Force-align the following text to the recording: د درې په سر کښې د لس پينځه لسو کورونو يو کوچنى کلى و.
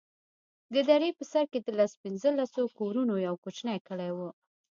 د 0.73 0.75
درې 0.89 1.09
په 1.17 1.23
سر 1.31 1.45
کښې 1.51 1.59
د 1.63 1.69
لس 1.79 1.91
پينځه 2.03 2.29
لسو 2.39 2.63
کورونو 2.79 3.13
يو 3.27 3.35
کوچنى 3.43 3.77
کلى 3.87 4.09
و. 4.17 4.19